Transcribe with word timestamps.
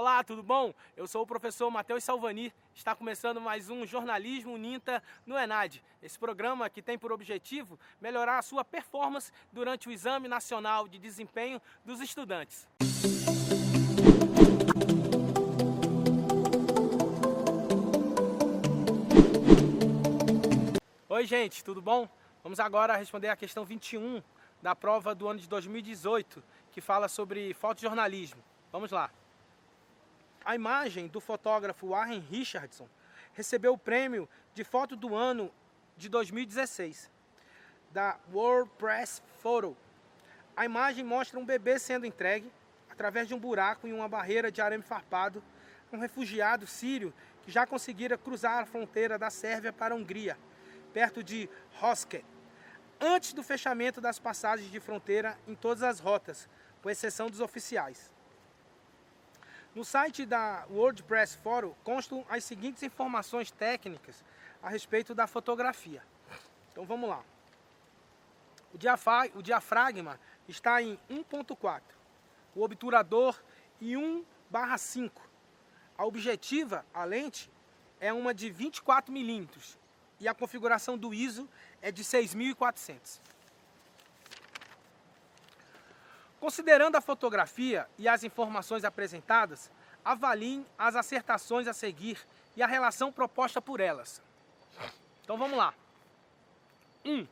Olá, 0.00 0.22
tudo 0.22 0.44
bom? 0.44 0.72
Eu 0.96 1.08
sou 1.08 1.22
o 1.22 1.26
professor 1.26 1.68
Matheus 1.72 2.04
Salvani. 2.04 2.54
Está 2.72 2.94
começando 2.94 3.40
mais 3.40 3.68
um 3.68 3.84
Jornalismo 3.84 4.56
Ninta 4.56 5.02
no 5.26 5.36
ENAD. 5.36 5.82
Esse 6.00 6.16
programa 6.16 6.70
que 6.70 6.80
tem 6.80 6.96
por 6.96 7.10
objetivo 7.10 7.76
melhorar 8.00 8.38
a 8.38 8.42
sua 8.42 8.64
performance 8.64 9.32
durante 9.52 9.88
o 9.88 9.90
Exame 9.90 10.28
Nacional 10.28 10.86
de 10.86 11.00
Desempenho 11.00 11.60
dos 11.84 12.00
Estudantes. 12.00 12.68
Oi, 21.08 21.26
gente, 21.26 21.64
tudo 21.64 21.82
bom? 21.82 22.08
Vamos 22.44 22.60
agora 22.60 22.94
responder 22.94 23.30
a 23.30 23.36
questão 23.36 23.64
21 23.64 24.22
da 24.62 24.76
prova 24.76 25.12
do 25.12 25.26
ano 25.26 25.40
de 25.40 25.48
2018, 25.48 26.40
que 26.70 26.80
fala 26.80 27.08
sobre 27.08 27.52
fotojornalismo. 27.52 28.40
Vamos 28.70 28.92
lá. 28.92 29.10
A 30.48 30.54
imagem 30.54 31.08
do 31.08 31.20
fotógrafo 31.20 31.88
Warren 31.88 32.20
Richardson 32.20 32.88
recebeu 33.34 33.74
o 33.74 33.78
prêmio 33.78 34.26
de 34.54 34.64
foto 34.64 34.96
do 34.96 35.14
ano 35.14 35.52
de 35.94 36.08
2016 36.08 37.10
da 37.90 38.18
World 38.32 38.70
Press 38.78 39.22
Photo. 39.42 39.76
A 40.56 40.64
imagem 40.64 41.04
mostra 41.04 41.38
um 41.38 41.44
bebê 41.44 41.78
sendo 41.78 42.06
entregue 42.06 42.50
através 42.88 43.28
de 43.28 43.34
um 43.34 43.38
buraco 43.38 43.86
em 43.86 43.92
uma 43.92 44.08
barreira 44.08 44.50
de 44.50 44.62
arame 44.62 44.82
farpado, 44.82 45.44
um 45.92 45.98
refugiado 45.98 46.66
sírio 46.66 47.12
que 47.42 47.52
já 47.52 47.66
conseguira 47.66 48.16
cruzar 48.16 48.62
a 48.62 48.64
fronteira 48.64 49.18
da 49.18 49.28
Sérvia 49.28 49.70
para 49.70 49.94
a 49.94 49.98
Hungria, 49.98 50.38
perto 50.94 51.22
de 51.22 51.46
Roske, 51.74 52.24
antes 52.98 53.34
do 53.34 53.42
fechamento 53.42 54.00
das 54.00 54.18
passagens 54.18 54.70
de 54.70 54.80
fronteira 54.80 55.38
em 55.46 55.54
todas 55.54 55.82
as 55.82 56.00
rotas, 56.00 56.48
com 56.80 56.88
exceção 56.88 57.28
dos 57.28 57.40
oficiais. 57.42 58.16
No 59.74 59.84
site 59.84 60.26
da 60.26 60.66
WordPress 60.70 61.36
Forum 61.36 61.74
constam 61.84 62.24
as 62.28 62.44
seguintes 62.44 62.82
informações 62.82 63.50
técnicas 63.50 64.24
a 64.62 64.68
respeito 64.68 65.14
da 65.14 65.26
fotografia. 65.26 66.02
Então 66.72 66.84
vamos 66.84 67.08
lá. 67.08 67.22
O, 68.72 69.42
diafragma 69.42 70.18
está 70.46 70.82
em 70.82 70.98
1.4, 71.08 71.80
o 72.54 72.62
obturador 72.62 73.40
em 73.80 73.96
1/5. 74.52 75.10
A 75.96 76.04
objetiva, 76.04 76.84
a 76.92 77.04
lente, 77.04 77.50
é 78.00 78.12
uma 78.12 78.34
de 78.34 78.50
24 78.50 79.12
milímetros 79.12 79.78
e 80.20 80.28
a 80.28 80.34
configuração 80.34 80.98
do 80.98 81.14
ISO 81.14 81.48
é 81.80 81.90
de 81.90 82.04
6.400. 82.04 83.20
Considerando 86.40 86.96
a 86.96 87.00
fotografia 87.00 87.88
e 87.98 88.08
as 88.08 88.22
informações 88.22 88.84
apresentadas, 88.84 89.70
avaliem 90.04 90.64
as 90.78 90.94
acertações 90.94 91.66
a 91.66 91.72
seguir 91.72 92.18
e 92.56 92.62
a 92.62 92.66
relação 92.66 93.12
proposta 93.12 93.60
por 93.60 93.80
elas. 93.80 94.22
Então 95.22 95.36
vamos 95.36 95.58
lá. 95.58 95.74
1. 97.04 97.10
Um, 97.10 97.28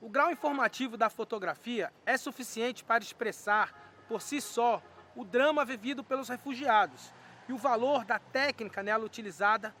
o 0.00 0.08
grau 0.08 0.30
informativo 0.30 0.96
da 0.96 1.10
fotografia 1.10 1.92
é 2.06 2.16
suficiente 2.16 2.84
para 2.84 3.02
expressar, 3.02 3.74
por 4.08 4.22
si 4.22 4.40
só, 4.40 4.82
o 5.14 5.24
drama 5.24 5.64
vivido 5.64 6.04
pelos 6.04 6.28
refugiados 6.28 7.12
e 7.48 7.52
o 7.52 7.58
valor 7.58 8.04
da 8.04 8.18
técnica 8.18 8.82
nela 8.82 9.04
utilizada 9.04 9.74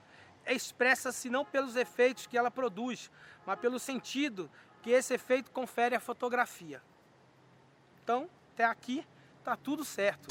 expressa-se 0.46 1.28
não 1.28 1.44
pelos 1.44 1.76
efeitos 1.76 2.26
que 2.26 2.36
ela 2.36 2.50
produz, 2.50 3.10
mas 3.46 3.58
pelo 3.58 3.78
sentido 3.78 4.50
que 4.82 4.90
esse 4.90 5.14
efeito 5.14 5.50
confere 5.50 5.94
à 5.94 6.00
fotografia. 6.00 6.82
Então, 8.02 8.28
até 8.58 8.64
aqui 8.64 9.06
está 9.38 9.56
tudo 9.56 9.84
certo. 9.84 10.26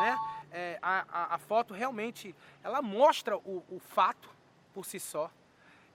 Né? 0.00 0.18
É, 0.52 0.78
a, 0.82 1.06
a, 1.10 1.34
a, 1.36 1.38
foto 1.38 1.72
realmente 1.72 2.34
ela 2.62 2.82
mostra 2.82 3.38
o, 3.38 3.64
o 3.70 3.78
fato 3.78 4.28
por 4.74 4.84
si 4.84 5.00
só, 5.00 5.30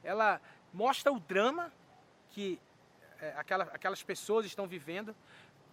ela 0.03 0.41
mostra 0.73 1.11
o 1.11 1.19
drama 1.19 1.71
que 2.31 2.59
é, 3.21 3.33
aquela, 3.37 3.65
aquelas 3.65 4.01
pessoas 4.01 4.45
estão 4.45 4.65
vivendo 4.65 5.15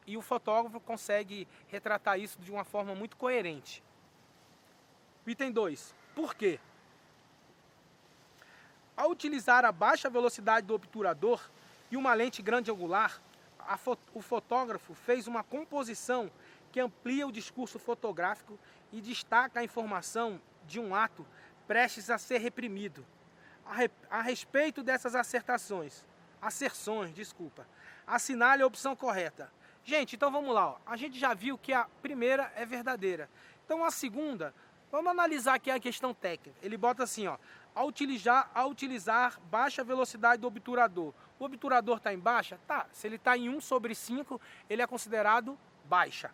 e 0.06 0.16
o 0.16 0.22
fotógrafo 0.22 0.80
consegue 0.80 1.48
retratar 1.68 2.18
isso 2.20 2.38
de 2.40 2.50
uma 2.50 2.64
forma 2.64 2.94
muito 2.94 3.16
coerente. 3.16 3.82
Item 5.26 5.50
2. 5.50 5.94
Por 6.14 6.34
quê? 6.34 6.60
Ao 8.94 9.10
utilizar 9.10 9.64
a 9.64 9.72
baixa 9.72 10.10
velocidade 10.10 10.66
do 10.66 10.74
obturador 10.74 11.40
e 11.90 11.96
uma 11.96 12.12
lente 12.12 12.42
grande 12.42 12.70
angular, 12.70 13.20
fo 13.76 13.96
o 14.14 14.20
fotógrafo 14.20 14.94
fez 14.94 15.26
uma 15.26 15.42
composição 15.42 16.30
que 16.70 16.80
amplia 16.80 17.26
o 17.26 17.32
discurso 17.32 17.78
fotográfico 17.78 18.58
e 18.92 19.00
destaca 19.00 19.60
a 19.60 19.64
informação 19.64 20.40
de 20.66 20.80
um 20.80 20.94
ato 20.94 21.26
prestes 21.66 22.10
a 22.10 22.18
ser 22.18 22.38
reprimido. 22.38 23.04
A, 23.64 23.74
re 23.74 23.90
a 24.10 24.20
respeito 24.20 24.82
dessas 24.82 25.14
acertações, 25.14 26.04
asserções, 26.40 27.14
desculpa, 27.14 27.66
assinale 28.06 28.62
a 28.62 28.66
opção 28.66 28.96
correta. 28.96 29.50
Gente, 29.84 30.16
então 30.16 30.30
vamos 30.30 30.54
lá. 30.54 30.70
Ó. 30.70 30.76
A 30.86 30.96
gente 30.96 31.18
já 31.18 31.34
viu 31.34 31.58
que 31.58 31.72
a 31.72 31.86
primeira 32.02 32.52
é 32.56 32.64
verdadeira. 32.64 33.28
Então 33.64 33.84
a 33.84 33.90
segunda, 33.90 34.54
vamos 34.90 35.10
analisar 35.10 35.54
aqui 35.54 35.70
a 35.70 35.80
questão 35.80 36.12
técnica. 36.14 36.58
Ele 36.62 36.76
bota 36.76 37.02
assim, 37.02 37.26
ó, 37.26 37.36
a 37.74 37.84
utilizar, 37.84 38.50
a 38.54 38.66
utilizar 38.66 39.40
baixa 39.50 39.82
velocidade 39.82 40.40
do 40.40 40.46
obturador. 40.46 41.12
O 41.38 41.44
obturador 41.44 41.96
está 41.96 42.12
em 42.12 42.18
baixa? 42.18 42.58
Tá. 42.66 42.86
Se 42.92 43.06
ele 43.06 43.16
está 43.16 43.36
em 43.36 43.48
1 43.48 43.60
sobre 43.60 43.94
5, 43.94 44.40
ele 44.68 44.82
é 44.82 44.86
considerado 44.86 45.58
baixa. 45.84 46.30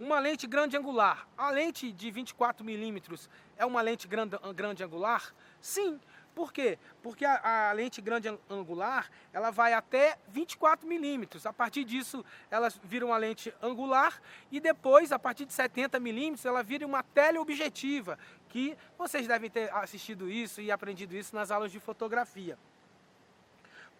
Uma 0.00 0.18
lente 0.18 0.46
grande 0.46 0.76
angular. 0.76 1.26
A 1.36 1.50
lente 1.50 1.92
de 1.92 2.10
24 2.10 2.64
milímetros 2.64 3.28
é 3.56 3.66
uma 3.66 3.80
lente 3.80 4.06
grande, 4.06 4.36
grande 4.54 4.82
angular? 4.82 5.34
Sim. 5.60 6.00
Por 6.38 6.52
quê? 6.52 6.78
Porque 7.02 7.24
a, 7.24 7.70
a, 7.70 7.72
lente 7.72 8.00
grande 8.00 8.28
angular 8.48 9.10
ela 9.32 9.50
vai 9.50 9.72
até 9.72 10.16
24 10.28 10.86
milímetros. 10.86 11.44
A 11.44 11.52
partir 11.52 11.82
disso, 11.82 12.24
ela 12.48 12.68
vira 12.84 13.04
uma 13.04 13.16
lente 13.16 13.52
angular 13.60 14.22
e 14.48 14.60
depois, 14.60 15.10
a 15.10 15.18
partir 15.18 15.46
de 15.46 15.52
70 15.52 15.98
milímetros, 15.98 16.44
ela 16.46 16.62
vira 16.62 16.86
uma 16.86 17.02
teleobjetiva, 17.02 18.16
que 18.50 18.78
vocês 18.96 19.26
devem 19.26 19.50
ter 19.50 19.68
assistido 19.74 20.30
isso 20.30 20.60
e 20.60 20.70
aprendido 20.70 21.16
isso 21.16 21.34
nas 21.34 21.50
aulas 21.50 21.72
de 21.72 21.80
fotografia. 21.80 22.56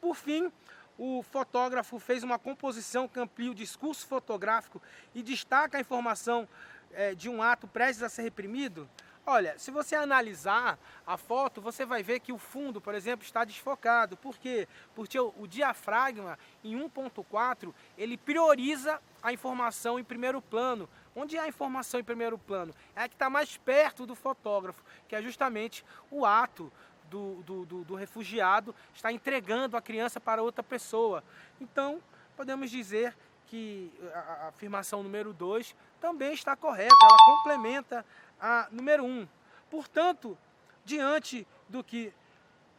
Por 0.01 0.15
fim, 0.15 0.53
o 0.97 1.25
fotógrafo 1.25 1.99
fez 1.99 2.23
uma 2.23 2.39
composição 2.39 3.09
que 3.09 3.19
amplia 3.19 3.51
o 3.51 3.55
discurso 3.55 4.07
fotográfico 4.07 4.81
e 5.13 5.25
destaca 5.25 5.77
a 5.77 5.81
informação 5.81 6.49
é, 6.93 7.17
de 7.17 7.29
um 7.29 7.43
ato 7.43 7.67
prestes 7.67 8.05
a 8.05 8.09
ser 8.09 8.23
reprimido? 8.23 8.89
Olha, 9.31 9.59
se 9.59 9.71
você 9.71 9.95
analisar 9.95 10.79
a 11.07 11.19
foto, 11.19 11.61
você 11.61 11.85
vai 11.85 12.03
ver 12.03 12.19
que 12.19 12.33
o 12.33 12.39
fundo, 12.39 12.81
por 12.81 12.95
exemplo, 12.95 13.27
está 13.27 13.45
desfocado. 13.45 14.17
Por 14.17 14.39
quê? 14.39 14.67
Porque 14.95 15.21
o, 15.21 15.35
o 15.37 15.47
diafragma, 15.47 16.39
em 16.65 16.75
1.4, 16.75 17.75
ele 17.99 18.17
prioriza 18.17 18.99
a 19.23 19.31
informação 19.31 19.99
em 19.99 20.03
primeiro 20.03 20.41
plano. 20.41 20.89
Onde 21.15 21.37
é 21.37 21.41
a 21.41 21.47
informação 21.47 22.01
em 22.01 22.05
primeiro 22.05 22.39
plano? 22.39 22.75
É 22.97 23.03
a 23.03 23.09
que 23.09 23.17
está 23.17 23.29
mais 23.29 23.55
perto 23.59 24.07
do 24.07 24.15
fotógrafo, 24.15 24.83
que 25.07 25.15
é 25.15 25.21
justamente 25.21 25.85
o 26.11 26.25
ato 26.25 26.73
do, 27.11 27.43
do, 27.43 27.67
do, 27.67 27.85
do 27.85 27.95
refugiado 27.95 28.75
está 28.95 29.13
entregando 29.13 29.77
a 29.77 29.83
criança 29.83 30.19
para 30.19 30.43
outra 30.43 30.63
pessoa. 30.63 31.23
Então, 31.61 32.01
podemos 32.35 32.71
dizer 32.71 33.15
que 33.49 33.93
a, 34.15 34.49
afirmação 34.49 35.03
número 35.03 35.33
2 35.33 35.75
também 36.01 36.33
está 36.33 36.57
correta, 36.57 36.95
ela 37.03 37.37
complementa 37.37 38.05
a 38.41 38.69
número 38.71 39.05
1. 39.05 39.07
Um. 39.07 39.29
Portanto, 39.71 40.37
diante 40.85 41.47
do 41.69 41.83
que 41.83 42.13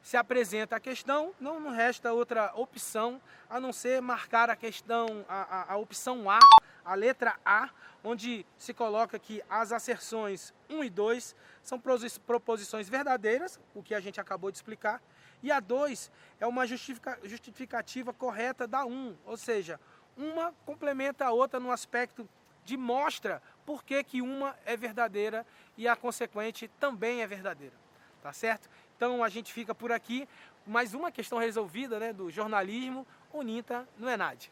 se 0.01 0.17
apresenta 0.17 0.75
a 0.75 0.79
questão, 0.79 1.33
não 1.39 1.69
resta 1.69 2.13
outra 2.13 2.51
opção 2.55 3.21
a 3.49 3.59
não 3.59 3.73
ser 3.73 4.01
marcar 4.01 4.49
a 4.49 4.55
questão, 4.55 5.25
a, 5.27 5.41
a, 5.41 5.73
a 5.73 5.77
opção 5.77 6.29
A, 6.29 6.39
a 6.85 6.95
letra 6.95 7.35
A, 7.45 7.69
onde 8.03 8.45
se 8.57 8.73
coloca 8.73 9.19
que 9.19 9.43
as 9.49 9.71
asserções 9.71 10.53
1 10.69 10.83
e 10.83 10.89
2 10.89 11.35
são 11.61 11.79
proposições 12.25 12.87
verdadeiras, 12.87 13.59
o 13.75 13.83
que 13.83 13.93
a 13.93 13.99
gente 13.99 14.19
acabou 14.19 14.49
de 14.49 14.57
explicar, 14.57 15.01
e 15.43 15.51
a 15.51 15.59
2 15.59 16.11
é 16.39 16.47
uma 16.47 16.65
justificativa 16.65 18.13
correta 18.13 18.67
da 18.67 18.85
1, 18.85 19.17
ou 19.25 19.37
seja, 19.37 19.79
uma 20.19 20.53
complementa 20.65 21.25
a 21.25 21.31
outra 21.31 21.59
no 21.59 21.71
aspecto 21.71 22.27
de 22.65 22.75
mostra 22.75 23.41
por 23.65 23.83
que, 23.83 24.03
que 24.03 24.21
uma 24.21 24.55
é 24.65 24.75
verdadeira 24.75 25.45
e 25.77 25.87
a 25.87 25.95
consequente 25.95 26.67
também 26.79 27.21
é 27.21 27.27
verdadeira. 27.27 27.75
Tá 28.21 28.33
certo? 28.33 28.69
Então 28.97 29.23
a 29.23 29.29
gente 29.29 29.53
fica 29.53 29.73
por 29.73 29.91
aqui. 29.91 30.27
Mais 30.67 30.93
uma 30.93 31.11
questão 31.11 31.39
resolvida 31.39 31.97
né, 31.99 32.11
do 32.11 32.29
jornalismo, 32.29 33.07
o 33.31 33.41
NINTA 33.41 33.87
no 33.97 34.09
ENAD. 34.09 34.51